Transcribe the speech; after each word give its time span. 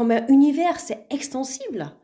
comme 0.00 0.12
un 0.12 0.26
univers, 0.28 0.80
c'est 0.80 1.04
extensible. 1.10 1.94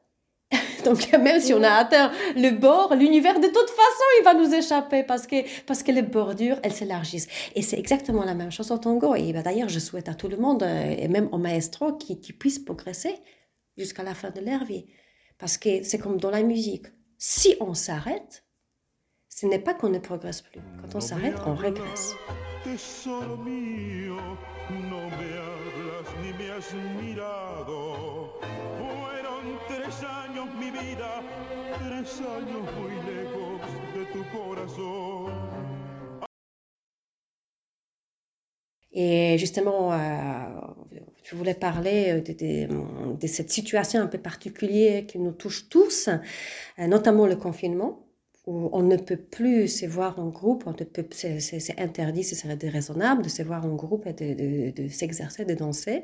Donc 0.84 1.10
même 1.12 1.40
si 1.40 1.54
on 1.54 1.62
a 1.62 1.70
atteint 1.70 2.12
le 2.34 2.50
bord, 2.50 2.94
l'univers 2.94 3.40
de 3.40 3.46
toute 3.46 3.70
façon, 3.70 4.04
il 4.20 4.22
va 4.22 4.34
nous 4.34 4.52
échapper 4.52 5.02
parce 5.02 5.26
que, 5.26 5.36
parce 5.64 5.82
que 5.82 5.92
les 5.92 6.02
bordures, 6.02 6.60
elles 6.62 6.74
s'élargissent. 6.74 7.26
Et 7.54 7.62
c'est 7.62 7.78
exactement 7.78 8.22
la 8.22 8.34
même 8.34 8.52
chose 8.52 8.70
au 8.70 8.76
tango. 8.76 9.14
Et 9.14 9.32
ben, 9.32 9.42
d'ailleurs, 9.42 9.70
je 9.70 9.78
souhaite 9.78 10.10
à 10.10 10.14
tout 10.14 10.28
le 10.28 10.36
monde, 10.36 10.62
euh, 10.62 10.94
et 10.98 11.08
même 11.08 11.30
au 11.32 11.38
maestro, 11.38 11.94
qui, 11.94 12.20
qui 12.20 12.34
puisse 12.34 12.58
progresser 12.58 13.14
jusqu'à 13.78 14.02
la 14.02 14.14
fin 14.14 14.28
de 14.28 14.42
leur 14.42 14.66
vie. 14.66 14.84
Parce 15.38 15.56
que 15.56 15.82
c'est 15.82 15.98
comme 15.98 16.20
dans 16.20 16.30
la 16.30 16.42
musique. 16.42 16.88
Si 17.16 17.56
on 17.60 17.72
s'arrête, 17.72 18.44
ce 19.30 19.46
n'est 19.46 19.58
pas 19.58 19.72
qu'on 19.72 19.88
ne 19.88 20.00
progresse 20.00 20.42
plus. 20.42 20.60
Quand 20.82 20.96
on 20.96 21.00
s'arrête, 21.00 21.36
on 21.46 21.54
régresse. 21.54 22.12
Et 38.92 39.36
justement, 39.38 39.92
euh, 39.92 39.96
je 41.22 41.36
voulais 41.36 41.54
parler 41.54 42.22
de, 42.22 43.14
de, 43.14 43.26
cette 43.26 43.50
situation 43.50 44.00
un 44.00 44.06
peu 44.06 44.16
particulière 44.16 45.06
qui 45.06 45.18
nous 45.18 45.32
touche 45.32 45.68
tous, 45.68 46.08
euh, 46.08 46.86
notamment 46.86 47.26
le 47.26 47.36
confinement, 47.36 48.05
où 48.46 48.70
on 48.72 48.82
ne 48.82 48.96
peut 48.96 49.16
plus 49.16 49.68
se 49.68 49.86
voir 49.86 50.18
en 50.18 50.28
groupe, 50.28 50.64
c'est 51.10 51.80
interdit, 51.80 52.24
ce 52.24 52.34
serait 52.36 52.56
déraisonnable 52.56 53.22
de 53.22 53.28
se 53.28 53.42
voir 53.42 53.64
en 53.64 53.74
groupe 53.74 54.06
et 54.06 54.12
de, 54.72 54.88
s'exercer, 54.88 55.44
de 55.44 55.54
danser. 55.54 56.02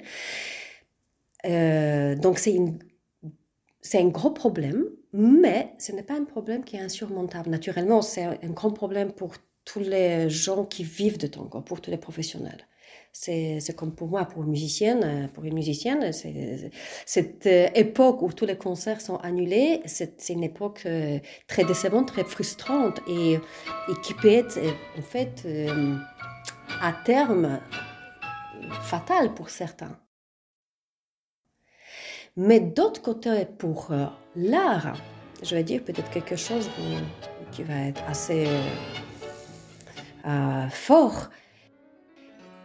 donc 2.21 2.39
c'est 2.39 2.59
c'est 3.83 4.01
un 4.01 4.09
gros 4.09 4.31
problème, 4.31 4.85
mais 5.13 5.75
ce 5.79 5.93
n'est 5.93 6.05
pas 6.05 6.15
un 6.15 6.25
problème 6.25 6.65
qui 6.65 6.77
est 6.77 6.81
insurmontable. 6.81 7.51
Naturellement, 7.51 8.01
c'est 8.01 8.23
un 8.23 8.51
grand 8.51 8.71
problème 8.71 9.13
pour 9.13 9.35
tous 9.65 9.81
les 9.81 10.29
gens 10.29 10.65
qui 10.65 10.85
vivent 10.85 11.19
de 11.19 11.27
tango, 11.27 11.61
pour 11.61 11.81
tous 11.81 11.91
les 11.91 11.99
professionnels. 11.99 12.67
C'est 13.15 13.77
comme 13.77 13.95
pour 13.95 14.09
moi, 14.09 14.25
pour 14.25 14.43
une 14.43 14.51
musicienne, 14.51 15.29
pour 15.35 15.45
une 15.45 15.55
musicienne, 15.55 16.13
cette 17.05 17.47
euh, 17.47 17.69
époque 17.75 18.23
où 18.23 18.33
tous 18.33 18.47
les 18.47 18.57
concerts 18.57 19.03
sont 19.03 19.17
annulés, 19.17 19.83
c'est 19.85 20.31
une 20.31 20.43
époque 20.43 20.85
euh, 20.87 21.19
très 21.47 21.65
décevante, 21.65 22.09
très 22.09 22.25
frustrante 22.25 23.01
et, 23.07 23.35
et 23.35 23.95
qui 24.03 24.15
peut 24.15 24.33
être 24.33 24.57
euh, 24.57 24.73
en 24.99 25.03
fait 25.03 25.47
à 26.81 26.95
terme 27.05 27.61
fatale 28.83 29.35
pour 29.35 29.51
certains. 29.51 29.99
Mais 32.37 32.61
d'autre 32.61 33.03
côté, 33.03 33.45
pour 33.45 33.93
l'art, 34.35 34.97
je 35.43 35.55
vais 35.55 35.65
dire 35.65 35.85
peut-être 35.85 36.11
quelque 36.11 36.37
chose 36.37 36.71
qui 37.51 37.63
va 37.63 37.89
être 37.89 38.03
assez 38.09 38.47
fort 40.71 41.31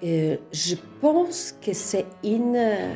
je 0.01 0.75
pense 1.01 1.53
que 1.61 1.73
c'est 1.73 2.05
une 2.23 2.55
euh, 2.55 2.93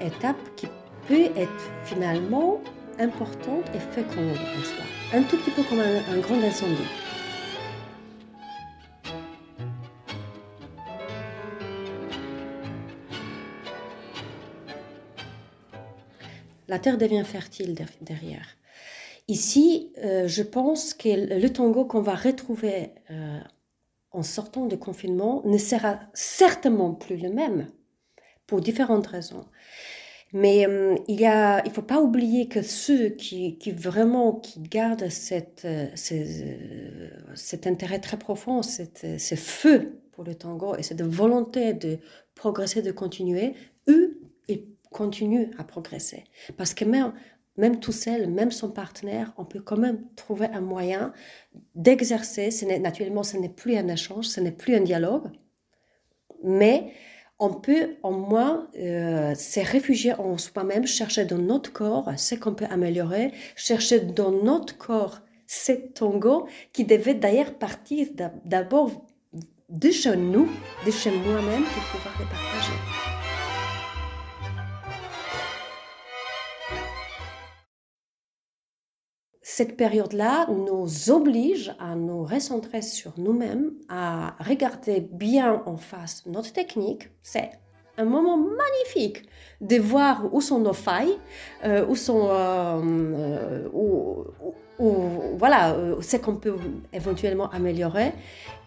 étape 0.00 0.36
qui 0.56 0.66
peut 1.06 1.30
être 1.36 1.70
finalement 1.84 2.60
importante 2.98 3.64
et 3.74 3.78
féconde 3.78 4.36
en 4.36 4.64
soi. 4.64 4.84
Un 5.12 5.22
tout 5.22 5.38
petit 5.38 5.50
peu 5.50 5.62
comme 5.62 5.80
un, 5.80 6.18
grand 6.18 6.42
incendie. 6.42 6.76
La 16.66 16.78
terre 16.78 16.98
devient 16.98 17.24
fertile 17.24 17.74
derrière. 18.02 18.56
Ici, 19.28 19.90
euh, 19.98 20.28
je 20.28 20.42
pense 20.42 20.92
que 20.92 21.38
le 21.40 21.48
tango 21.50 21.86
qu'on 21.86 22.02
va 22.02 22.14
retrouver 22.14 22.90
euh, 23.10 23.40
en 24.18 24.22
sortant 24.22 24.66
du 24.66 24.78
confinement 24.78 25.42
ne 25.44 25.58
sera 25.58 26.00
certainement 26.12 26.92
plus 26.92 27.16
le 27.16 27.30
même 27.30 27.68
pour 28.46 28.60
différentes 28.60 29.06
raisons. 29.06 29.46
Mais 30.32 30.66
euh, 30.66 30.96
il 31.08 31.20
ne 31.20 31.70
faut 31.70 31.82
pas 31.82 32.00
oublier 32.00 32.48
que 32.48 32.60
ceux 32.60 33.10
qui, 33.10 33.56
vraiment 33.72 34.34
qui 34.34 34.60
gardent 34.60 35.04
euh, 35.04 35.86
euh, 36.12 37.10
cet 37.34 37.66
intérêt 37.66 37.98
très 37.98 38.18
profond, 38.18 38.62
cette, 38.62 39.06
ce 39.18 39.34
feu 39.36 40.00
pour 40.12 40.24
le 40.24 40.34
tango 40.34 40.74
et 40.76 40.82
cette 40.82 41.02
volonté 41.02 41.72
de 41.72 41.98
progresser, 42.34 42.82
de 42.82 42.92
continuer, 42.92 43.54
eux, 43.88 44.20
ils 44.48 44.64
continuent 44.90 45.50
à 45.56 45.64
progresser. 45.64 46.24
Parce 46.56 46.74
que 46.74 46.84
même 46.84 47.14
même 47.58 47.80
tout 47.80 47.92
seul, 47.92 48.28
même 48.28 48.50
son 48.50 48.70
partenaire, 48.70 49.32
on 49.36 49.44
peut 49.44 49.60
quand 49.60 49.76
même 49.76 50.00
trouver 50.16 50.46
un 50.46 50.60
moyen 50.60 51.12
d'exercer. 51.74 52.50
Naturellement, 52.80 53.24
ce 53.24 53.36
n'est 53.36 53.48
plus 53.48 53.76
un 53.76 53.88
échange, 53.88 54.26
ce 54.26 54.40
n'est 54.40 54.52
plus 54.52 54.76
un 54.76 54.80
dialogue, 54.80 55.28
mais 56.42 56.92
on 57.40 57.52
peut 57.52 57.96
au 58.02 58.10
moins 58.10 58.68
euh, 58.78 59.34
se 59.34 59.60
réfugier 59.60 60.12
en 60.14 60.38
soi-même, 60.38 60.86
chercher 60.86 61.24
dans 61.24 61.38
notre 61.38 61.72
corps 61.72 62.10
ce 62.16 62.34
qu'on 62.34 62.54
peut 62.54 62.66
améliorer, 62.70 63.32
chercher 63.56 64.00
dans 64.00 64.30
notre 64.30 64.76
corps 64.78 65.20
ce 65.46 65.72
tango 65.72 66.46
qui 66.72 66.84
devait 66.84 67.14
d'ailleurs 67.14 67.54
partir 67.54 68.06
d'abord 68.44 69.06
de 69.68 69.90
chez 69.90 70.16
nous, 70.16 70.48
de 70.86 70.90
chez 70.90 71.10
moi-même 71.10 71.64
pour 71.64 71.82
pouvoir 71.92 72.14
le 72.18 72.24
partager. 72.24 73.07
Cette 79.58 79.76
période-là 79.76 80.46
nous 80.50 81.10
oblige 81.10 81.74
à 81.80 81.96
nous 81.96 82.22
recentrer 82.22 82.80
sur 82.80 83.12
nous-mêmes, 83.18 83.72
à 83.88 84.36
regarder 84.38 85.00
bien 85.00 85.64
en 85.66 85.76
face 85.76 86.22
notre 86.26 86.52
technique. 86.52 87.08
C'est 87.24 87.50
un 87.96 88.04
moment 88.04 88.36
magnifique 88.36 89.28
de 89.60 89.76
voir 89.80 90.32
où 90.32 90.40
sont 90.40 90.60
nos 90.60 90.72
failles, 90.72 91.18
euh, 91.64 91.84
où 91.88 91.96
sont, 91.96 92.28
euh, 92.30 93.66
euh, 94.80 95.34
voilà, 95.36 95.76
ce 96.00 96.16
qu'on 96.18 96.36
peut 96.36 96.54
éventuellement 96.92 97.50
améliorer 97.50 98.12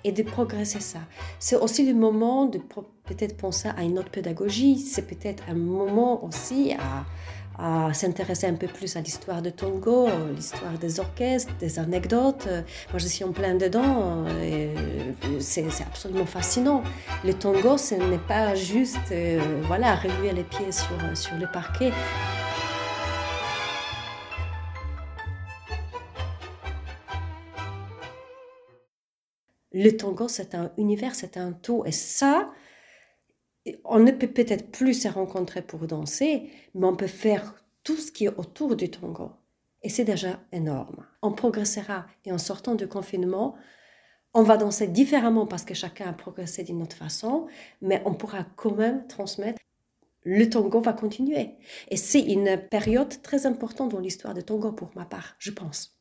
et 0.03 0.11
de 0.11 0.23
progresser 0.23 0.81
ça. 0.81 0.99
C'est 1.39 1.55
aussi 1.55 1.85
le 1.85 1.93
moment 1.93 2.47
de 2.47 2.59
peut-être 3.05 3.37
penser 3.37 3.69
à 3.77 3.83
une 3.83 3.97
autre 3.97 4.11
pédagogie. 4.11 4.77
C'est 4.77 5.07
peut-être 5.07 5.43
un 5.47 5.55
moment 5.55 6.25
aussi 6.25 6.73
à 6.73 7.05
à 7.57 7.93
s'intéresser 7.93 8.47
un 8.47 8.55
peu 8.55 8.67
plus 8.67 8.95
à 8.95 9.01
l'histoire 9.01 9.41
de 9.41 9.49
Tongo, 9.49 10.07
l'histoire 10.35 10.77
des 10.79 10.99
orchestres, 10.99 11.53
des 11.59 11.79
anecdotes. 11.79 12.47
Moi, 12.89 12.97
je 12.97 13.07
suis 13.07 13.23
en 13.23 13.31
plein 13.31 13.55
dedans 13.55 14.25
et 14.41 14.73
c'est 15.39 15.65
absolument 15.85 16.25
fascinant. 16.25 16.83
Le 17.23 17.33
Tongo, 17.33 17.77
ce 17.77 17.95
n'est 17.95 18.17
pas 18.17 18.55
juste 18.55 19.11
euh, 19.11 19.39
voilà, 19.67 19.95
remuer 19.95 20.31
les 20.33 20.43
pieds 20.43 20.71
sur, 20.71 20.95
sur 21.15 21.35
le 21.35 21.47
parquet. 21.51 21.91
Le 29.73 29.89
tango, 29.91 30.27
c'est 30.27 30.53
un 30.53 30.71
univers, 30.77 31.15
c'est 31.15 31.37
un 31.37 31.53
tout. 31.53 31.83
Et 31.85 31.93
ça, 31.93 32.49
on 33.83 33.99
ne 33.99 34.11
peut 34.11 34.27
peut-être 34.27 34.71
plus 34.71 35.03
se 35.03 35.07
rencontrer 35.07 35.61
pour 35.61 35.87
danser, 35.87 36.49
mais 36.73 36.87
on 36.87 36.95
peut 36.95 37.07
faire 37.07 37.55
tout 37.83 37.95
ce 37.97 38.11
qui 38.11 38.25
est 38.25 38.39
autour 38.39 38.75
du 38.75 38.89
tango. 38.89 39.31
Et 39.83 39.89
c'est 39.89 40.03
déjà 40.03 40.39
énorme. 40.51 41.05
On 41.21 41.31
progressera 41.31 42.05
et 42.25 42.31
en 42.31 42.37
sortant 42.37 42.75
du 42.75 42.87
confinement, 42.87 43.55
on 44.33 44.43
va 44.43 44.57
danser 44.57 44.87
différemment 44.87 45.45
parce 45.45 45.65
que 45.65 45.73
chacun 45.73 46.09
a 46.09 46.13
progressé 46.13 46.63
d'une 46.63 46.81
autre 46.81 46.95
façon, 46.95 47.47
mais 47.81 48.01
on 48.05 48.13
pourra 48.13 48.43
quand 48.55 48.75
même 48.75 49.07
transmettre. 49.07 49.59
Le 50.23 50.49
tango 50.49 50.79
va 50.79 50.93
continuer. 50.93 51.55
Et 51.89 51.97
c'est 51.97 52.21
une 52.21 52.57
période 52.69 53.21
très 53.23 53.47
importante 53.47 53.91
dans 53.91 53.99
l'histoire 53.99 54.35
du 54.35 54.43
tango 54.43 54.71
pour 54.71 54.91
ma 54.95 55.05
part, 55.05 55.35
je 55.39 55.51
pense. 55.51 56.00